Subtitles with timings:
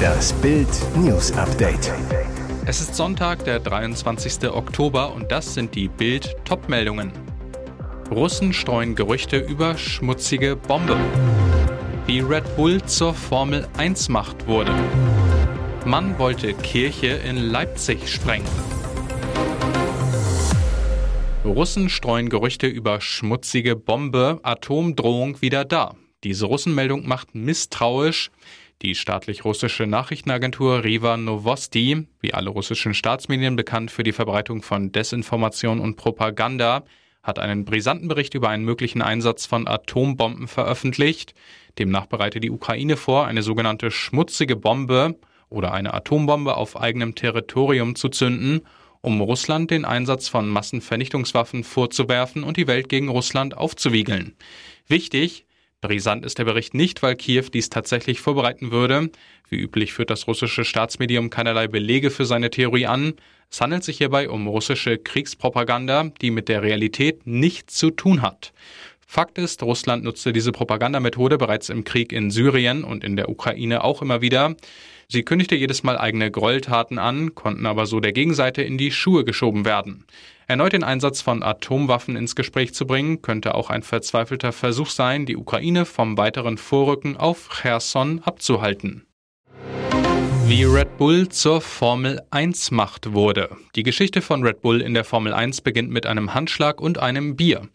[0.00, 1.92] Das Bild News Update.
[2.66, 4.50] Es ist Sonntag, der 23.
[4.50, 7.12] Oktober und das sind die Bild Topmeldungen.
[8.10, 10.96] Russen streuen Gerüchte über schmutzige Bombe.
[12.06, 14.72] Wie Red Bull zur Formel 1 Macht wurde.
[15.84, 18.46] Mann wollte Kirche in Leipzig sprengen.
[21.44, 25.94] Russen streuen Gerüchte über schmutzige Bombe, Atomdrohung wieder da.
[26.24, 28.30] Diese Russenmeldung macht misstrauisch.
[28.82, 35.80] Die staatlich-russische Nachrichtenagentur Riva Novosti, wie alle russischen Staatsmedien bekannt für die Verbreitung von Desinformation
[35.80, 36.84] und Propaganda,
[37.22, 41.34] hat einen brisanten Bericht über einen möglichen Einsatz von Atombomben veröffentlicht.
[41.78, 45.18] Demnach bereite die Ukraine vor, eine sogenannte schmutzige Bombe
[45.50, 48.62] oder eine Atombombe auf eigenem Territorium zu zünden
[49.02, 54.34] um Russland den Einsatz von Massenvernichtungswaffen vorzuwerfen und die Welt gegen Russland aufzuwiegeln.
[54.88, 55.46] Wichtig,
[55.80, 59.10] Brisant ist der Bericht nicht, weil Kiew dies tatsächlich vorbereiten würde.
[59.48, 63.14] Wie üblich führt das russische Staatsmedium keinerlei Belege für seine Theorie an.
[63.50, 68.52] Es handelt sich hierbei um russische Kriegspropaganda, die mit der Realität nichts zu tun hat.
[69.06, 73.82] Fakt ist, Russland nutzte diese Propagandamethode bereits im Krieg in Syrien und in der Ukraine
[73.82, 74.54] auch immer wieder.
[75.08, 79.24] Sie kündigte jedes Mal eigene Gräueltaten an, konnten aber so der Gegenseite in die Schuhe
[79.24, 80.04] geschoben werden.
[80.50, 85.24] Erneut den Einsatz von Atomwaffen ins Gespräch zu bringen, könnte auch ein verzweifelter Versuch sein,
[85.24, 89.06] die Ukraine vom weiteren Vorrücken auf Cherson abzuhalten.
[90.46, 93.56] Wie Red Bull zur Formel 1 Macht wurde.
[93.76, 97.36] Die Geschichte von Red Bull in der Formel 1 beginnt mit einem Handschlag und einem
[97.36, 97.68] Bier.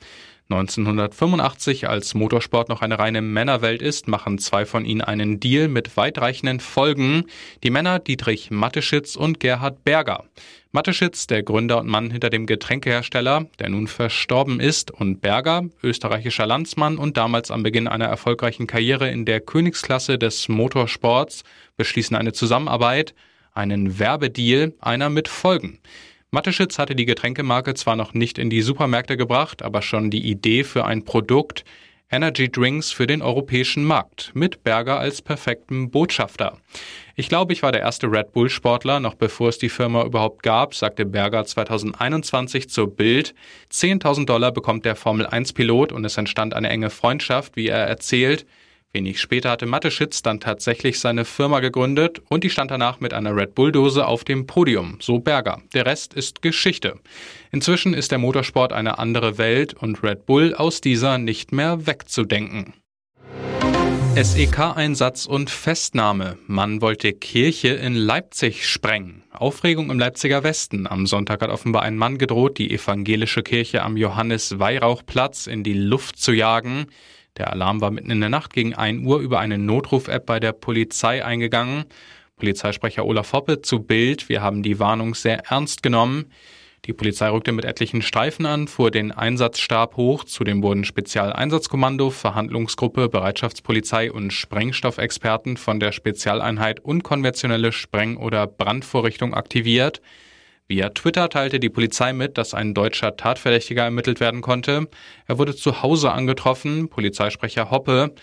[0.50, 5.98] 1985, als Motorsport noch eine reine Männerwelt ist, machen zwei von ihnen einen Deal mit
[5.98, 7.26] weitreichenden Folgen.
[7.64, 10.26] Die Männer Dietrich Matteschitz und Gerhard Berger.
[10.72, 16.46] Matteschitz, der Gründer und Mann hinter dem Getränkehersteller, der nun verstorben ist, und Berger, österreichischer
[16.46, 21.44] Landsmann und damals am Beginn einer erfolgreichen Karriere in der Königsklasse des Motorsports,
[21.76, 23.16] beschließen eine Zusammenarbeit,
[23.54, 25.80] einen Werbedeal, einer mit Folgen.
[26.36, 30.66] Matteschitz hatte die Getränkemarke zwar noch nicht in die Supermärkte gebracht, aber schon die Idee
[30.66, 31.63] für ein Produkt
[32.12, 36.57] Energy Drinks für den europäischen Markt mit Berger als perfektem Botschafter.
[37.16, 40.44] Ich glaube, ich war der erste Red Bull Sportler, noch bevor es die Firma überhaupt
[40.44, 43.34] gab, sagte Berger 2021 zur Bild.
[43.72, 47.88] 10.000 Dollar bekommt der Formel 1 Pilot und es entstand eine enge Freundschaft, wie er
[47.88, 48.45] erzählt.
[48.95, 53.35] Wenig später hatte Mateschitz dann tatsächlich seine Firma gegründet und die stand danach mit einer
[53.35, 55.61] Red Bull-Dose auf dem Podium, so Berger.
[55.73, 56.95] Der Rest ist Geschichte.
[57.51, 62.73] Inzwischen ist der Motorsport eine andere Welt und Red Bull aus dieser nicht mehr wegzudenken.
[64.16, 66.38] SEK-Einsatz und Festnahme.
[66.47, 69.23] Man wollte Kirche in Leipzig sprengen.
[69.31, 70.88] Aufregung im Leipziger Westen.
[70.88, 76.17] Am Sonntag hat offenbar ein Mann gedroht, die evangelische Kirche am Johannes-Weihrauch-Platz in die Luft
[76.17, 76.85] zu jagen.
[77.38, 80.53] Der Alarm war mitten in der Nacht gegen 1 Uhr über eine Notruf-App bei der
[80.53, 81.84] Polizei eingegangen.
[82.38, 84.29] Polizeisprecher Olaf Hoppe zu Bild.
[84.29, 86.31] Wir haben die Warnung sehr ernst genommen.
[86.85, 90.24] Die Polizei rückte mit etlichen Streifen an, fuhr den Einsatzstab hoch.
[90.24, 100.01] Zudem wurden Spezialeinsatzkommando, Verhandlungsgruppe, Bereitschaftspolizei und Sprengstoffexperten von der Spezialeinheit unkonventionelle Spreng- oder Brandvorrichtung aktiviert.
[100.68, 104.88] Via Twitter teilte die Polizei mit, dass ein deutscher Tatverdächtiger ermittelt werden konnte.
[105.28, 108.16] Er wurde zu Hause angetroffen, Polizeisprecher Hoppe.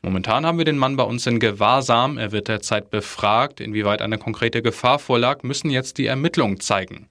[0.00, 2.16] Momentan haben wir den Mann bei uns in Gewahrsam.
[2.16, 3.60] Er wird derzeit befragt.
[3.60, 7.08] Inwieweit eine konkrete Gefahr vorlag, müssen jetzt die Ermittlungen zeigen.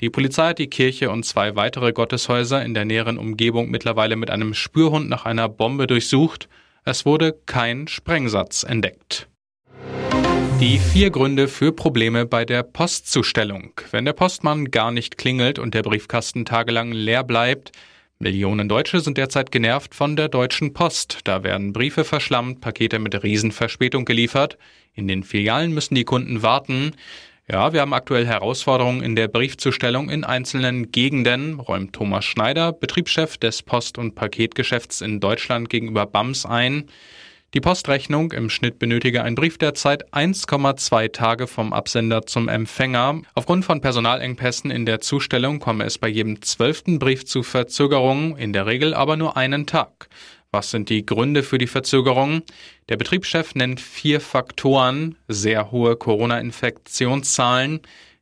[0.00, 4.30] Die Polizei hat die Kirche und zwei weitere Gotteshäuser in der näheren Umgebung mittlerweile mit
[4.30, 6.48] einem Spürhund nach einer Bombe durchsucht.
[6.84, 9.28] Es wurde kein Sprengsatz entdeckt.
[10.62, 13.72] Die vier Gründe für Probleme bei der Postzustellung.
[13.90, 17.72] Wenn der Postmann gar nicht klingelt und der Briefkasten tagelang leer bleibt,
[18.20, 21.22] Millionen Deutsche sind derzeit genervt von der Deutschen Post.
[21.24, 24.56] Da werden Briefe verschlammt, Pakete mit Riesenverspätung geliefert.
[24.94, 26.92] In den Filialen müssen die Kunden warten.
[27.50, 33.36] Ja, wir haben aktuell Herausforderungen in der Briefzustellung in einzelnen Gegenden, räumt Thomas Schneider, Betriebschef
[33.36, 36.88] des Post- und Paketgeschäfts in Deutschland gegenüber BAMS ein.
[37.54, 43.20] Die Postrechnung im Schnitt benötige ein Brief derzeit 1,2 Tage vom Absender zum Empfänger.
[43.34, 48.54] Aufgrund von Personalengpässen in der Zustellung komme es bei jedem zwölften Brief zu Verzögerungen, in
[48.54, 50.08] der Regel aber nur einen Tag.
[50.50, 52.40] Was sind die Gründe für die Verzögerung?
[52.88, 55.16] Der Betriebschef nennt vier Faktoren.
[55.28, 57.80] Sehr hohe Corona-Infektionszahlen,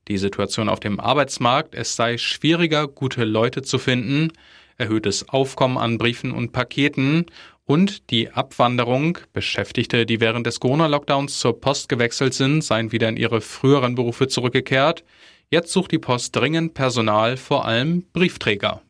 [0.08, 4.32] die Situation auf dem Arbeitsmarkt, es sei schwieriger, gute Leute zu finden,
[4.76, 7.26] erhöhtes Aufkommen an Briefen und Paketen
[7.70, 9.18] und die Abwanderung.
[9.32, 14.26] Beschäftigte, die während des Corona-Lockdowns zur Post gewechselt sind, seien wieder in ihre früheren Berufe
[14.26, 15.04] zurückgekehrt.
[15.50, 18.82] Jetzt sucht die Post dringend Personal, vor allem Briefträger.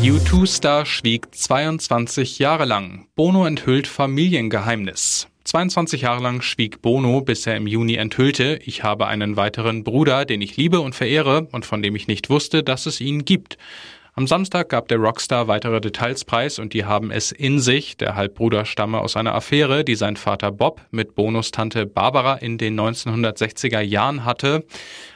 [0.00, 3.08] U2-Star schwieg 22 Jahre lang.
[3.16, 5.26] Bono enthüllt Familiengeheimnis.
[5.42, 10.24] 22 Jahre lang schwieg Bono, bis er im Juni enthüllte, ich habe einen weiteren Bruder,
[10.24, 13.58] den ich liebe und verehre und von dem ich nicht wusste, dass es ihn gibt.
[14.14, 17.96] Am Samstag gab der Rockstar weitere Details preis und die haben es in sich.
[17.96, 22.58] Der Halbbruder stamme aus einer Affäre, die sein Vater Bob mit Bonos Tante Barbara in
[22.58, 24.64] den 1960er Jahren hatte.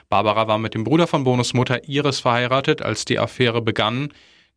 [0.09, 4.11] Barbara war mit dem Bruder von Bonos Mutter Iris verheiratet, als die Affäre begann.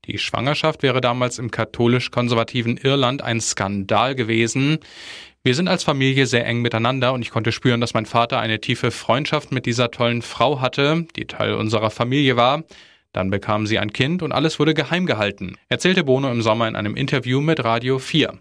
[0.06, 4.78] Die Schwangerschaft wäre damals im katholisch-konservativen Irland ein Skandal gewesen.
[5.44, 8.62] Wir sind als Familie sehr eng miteinander und ich konnte spüren, dass mein Vater eine
[8.62, 12.64] tiefe Freundschaft mit dieser tollen Frau hatte, die Teil unserer Familie war.
[13.18, 16.76] Dann bekam sie ein Kind und alles wurde geheim gehalten, erzählte Bono im Sommer in
[16.76, 18.38] einem Interview mit Radio 4.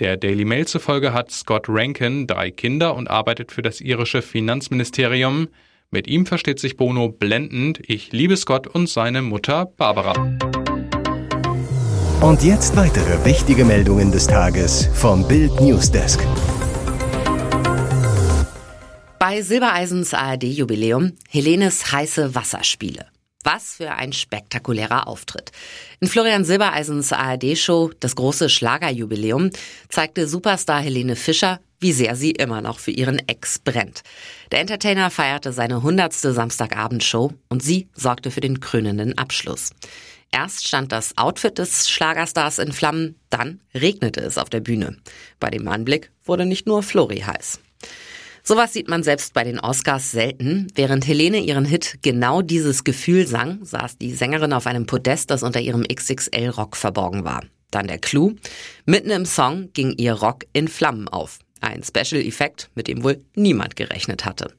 [0.00, 5.48] Der Daily Mail zufolge hat Scott Rankin drei Kinder und arbeitet für das irische Finanzministerium.
[5.90, 7.80] Mit ihm versteht sich Bono blendend.
[7.86, 10.12] Ich liebe Scott und seine Mutter Barbara.
[12.20, 16.20] Und jetzt weitere wichtige Meldungen des Tages vom Bild Newsdesk.
[19.18, 23.06] Bei Silbereisens ARD-Jubiläum Helenes heiße Wasserspiele.
[23.44, 25.52] Was für ein spektakulärer Auftritt.
[26.00, 29.50] In Florian Silbereisens ARD-Show Das große Schlagerjubiläum
[29.88, 34.02] zeigte Superstar Helene Fischer, wie sehr sie immer noch für ihren Ex brennt.
[34.50, 39.70] Der Entertainer feierte seine hundertste Samstagabendshow und sie sorgte für den krönenden Abschluss.
[40.30, 44.98] Erst stand das Outfit des Schlagerstars in Flammen, dann regnete es auf der Bühne.
[45.40, 47.60] Bei dem Anblick wurde nicht nur Flori heiß.
[48.48, 50.68] Sowas sieht man selbst bei den Oscars selten.
[50.74, 55.42] Während Helene ihren Hit Genau dieses Gefühl sang, saß die Sängerin auf einem Podest, das
[55.42, 57.44] unter ihrem XXL-Rock verborgen war.
[57.70, 58.36] Dann der Clou.
[58.86, 61.40] Mitten im Song ging ihr Rock in Flammen auf.
[61.60, 64.54] Ein Special-Effekt, mit dem wohl niemand gerechnet hatte.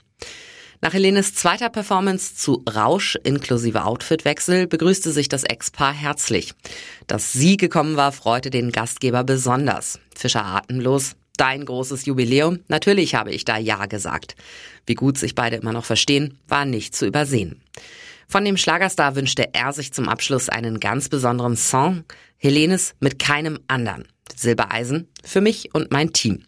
[0.81, 6.54] Nach Helenes zweiter Performance zu Rausch inklusive Outfitwechsel begrüßte sich das Ex-Paar herzlich.
[7.06, 10.00] Dass sie gekommen war, freute den Gastgeber besonders.
[10.16, 12.60] Fischer atemlos, dein großes Jubiläum.
[12.70, 14.36] Natürlich habe ich da Ja gesagt.
[14.86, 17.62] Wie gut sich beide immer noch verstehen, war nicht zu übersehen.
[18.30, 22.06] Von dem Schlagerstar wünschte er sich zum Abschluss einen ganz besonderen Song.
[22.38, 24.08] Helenes mit keinem anderen.
[24.36, 26.44] Silbereisen für mich und mein Team.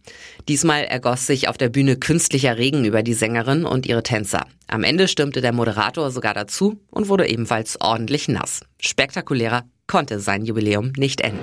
[0.48, 4.46] Diesmal ergoss sich auf der Bühne künstlicher Regen über die Sängerin und ihre Tänzer.
[4.68, 8.62] Am Ende stimmte der Moderator sogar dazu und wurde ebenfalls ordentlich nass.
[8.80, 11.40] Spektakulärer konnte sein Jubiläum nicht enden.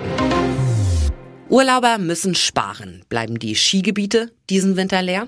[1.49, 3.03] Urlauber müssen sparen.
[3.09, 5.27] Bleiben die Skigebiete diesen Winter leer?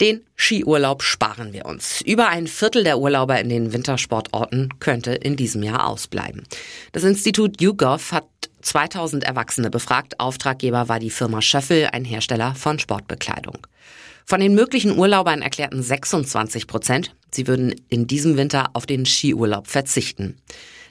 [0.00, 2.00] Den Skiurlaub sparen wir uns.
[2.00, 6.44] Über ein Viertel der Urlauber in den Wintersportorten könnte in diesem Jahr ausbleiben.
[6.92, 8.26] Das Institut YouGov hat
[8.62, 10.20] 2000 Erwachsene befragt.
[10.20, 13.66] Auftraggeber war die Firma Schöffel, ein Hersteller von Sportbekleidung.
[14.24, 19.66] Von den möglichen Urlaubern erklärten 26 Prozent, sie würden in diesem Winter auf den Skiurlaub
[19.66, 20.36] verzichten.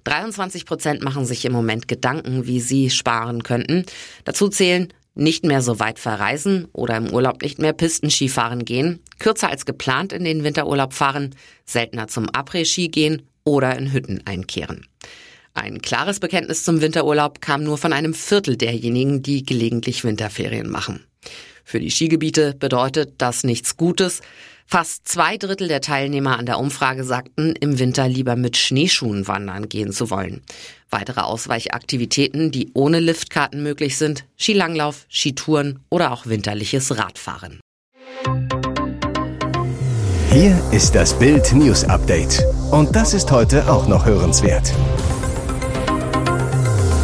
[0.04, 3.86] 23 Prozent machen sich im Moment Gedanken, wie sie sparen könnten.
[4.26, 9.50] Dazu zählen nicht mehr so weit verreisen oder im Urlaub nicht mehr Pistenskifahren gehen, kürzer
[9.50, 11.36] als geplant in den Winterurlaub fahren,
[11.66, 14.86] seltener zum Après-Ski gehen oder in Hütten einkehren.
[15.54, 21.06] Ein klares Bekenntnis zum Winterurlaub kam nur von einem Viertel derjenigen, die gelegentlich Winterferien machen.
[21.64, 24.22] Für die Skigebiete bedeutet das nichts Gutes.
[24.66, 29.68] Fast zwei Drittel der Teilnehmer an der Umfrage sagten, im Winter lieber mit Schneeschuhen wandern
[29.68, 30.42] gehen zu wollen.
[30.92, 37.60] Weitere Ausweichaktivitäten, die ohne Liftkarten möglich sind, Skilanglauf, Skitouren oder auch winterliches Radfahren.
[40.32, 42.44] Hier ist das Bild News Update.
[42.70, 44.72] Und das ist heute auch noch hörenswert.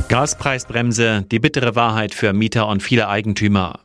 [0.07, 3.79] Gaspreisbremse, die bittere Wahrheit für Mieter und viele Eigentümer.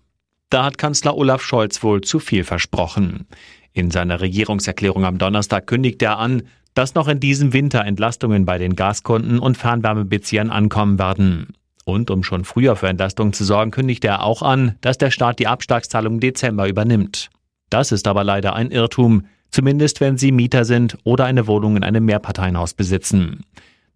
[0.50, 3.26] Da hat Kanzler Olaf Scholz wohl zu viel versprochen.
[3.72, 6.42] In seiner Regierungserklärung am Donnerstag kündigt er an,
[6.74, 11.54] dass noch in diesem Winter Entlastungen bei den Gaskunden und Fernwärmebeziehern ankommen werden.
[11.84, 15.38] Und um schon früher für Entlastungen zu sorgen, kündigt er auch an, dass der Staat
[15.38, 17.30] die Abschlagszahlung Dezember übernimmt.
[17.70, 21.84] Das ist aber leider ein Irrtum, zumindest wenn Sie Mieter sind oder eine Wohnung in
[21.84, 23.44] einem Mehrparteienhaus besitzen.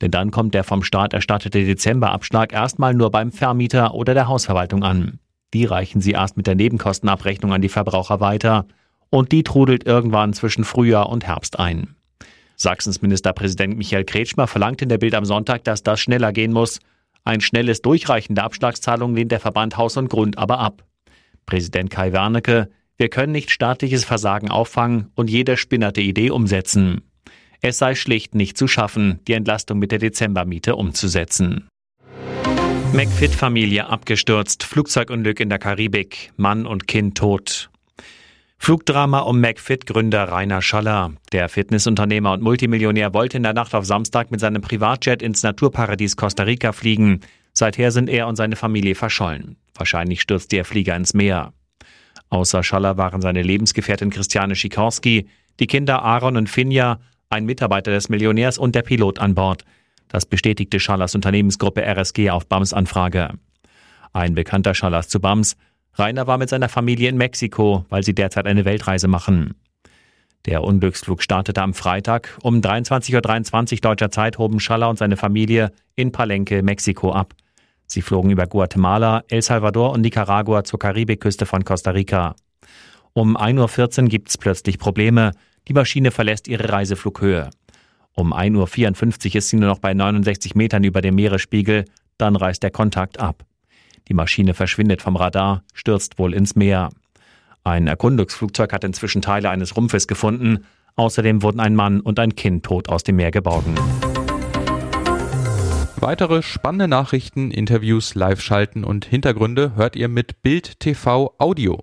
[0.01, 4.83] Denn dann kommt der vom Staat erstattete Dezemberabschlag erstmal nur beim Vermieter oder der Hausverwaltung
[4.83, 5.19] an.
[5.53, 8.67] Die reichen Sie erst mit der Nebenkostenabrechnung an die Verbraucher weiter
[9.11, 11.95] und die trudelt irgendwann zwischen Frühjahr und Herbst ein.
[12.57, 16.81] Sachsens Ministerpräsident Michael Kretschmer verlangt in der Bild am Sonntag, dass das schneller gehen muss.
[17.25, 20.85] Ein schnelles Durchreichen der Abschlagszahlung lehnt der Verband Haus und Grund aber ab.
[21.47, 27.03] Präsident Kai Wernicke, wir können nicht staatliches Versagen auffangen und jede spinnerte Idee umsetzen.
[27.61, 31.69] Es sei schlicht nicht zu schaffen, die Entlastung mit der Dezembermiete umzusetzen.
[32.93, 37.71] McFit-Familie abgestürzt, Flugzeugunglück in der Karibik, Mann und Kind tot.
[38.59, 41.13] Flugdrama um McFit-Gründer Rainer Schaller.
[41.33, 46.17] Der Fitnessunternehmer und Multimillionär wollte in der Nacht auf Samstag mit seinem Privatjet ins Naturparadies
[46.17, 47.21] Costa Rica fliegen.
[47.53, 49.57] Seither sind er und seine Familie verschollen.
[49.75, 51.53] Wahrscheinlich stürzt der Flieger ins Meer.
[52.31, 55.29] Außer Schaller waren seine Lebensgefährtin Christiane Schikorski,
[55.61, 59.65] die Kinder Aaron und Finja, ein Mitarbeiter des Millionärs und der Pilot an Bord.
[60.09, 63.31] Das bestätigte Schallers Unternehmensgruppe RSG auf BAMs Anfrage.
[64.13, 65.57] Ein bekannter Schallers zu BAMs.
[65.95, 69.55] Rainer war mit seiner Familie in Mexiko, weil sie derzeit eine Weltreise machen.
[70.47, 72.37] Der Unglücksflug startete am Freitag.
[72.43, 77.35] Um 23.23 .23 Uhr deutscher Zeit hoben Schaller und seine Familie in Palenque, Mexiko ab.
[77.87, 82.35] Sie flogen über Guatemala, El Salvador und Nicaragua zur Karibikküste von Costa Rica.
[83.15, 85.33] Um 1.14 Uhr gibt es plötzlich Probleme.
[85.69, 87.51] Die Maschine verlässt ihre Reiseflughöhe.
[88.15, 91.87] Um 1.54 Uhr ist sie nur noch bei 69 Metern über dem Meeresspiegel,
[92.19, 93.45] dann reißt der Kontakt ab.
[94.09, 96.91] Die Maschine verschwindet vom Radar, stürzt wohl ins Meer.
[97.65, 100.67] Ein Erkundungsflugzeug hat inzwischen Teile eines Rumpfes gefunden.
[100.97, 103.75] Außerdem wurden ein Mann und ein Kind tot aus dem Meer geborgen.
[105.97, 111.83] Weitere spannende Nachrichten, Interviews, Live-Schalten und Hintergründe hört ihr mit Bild TV Audio.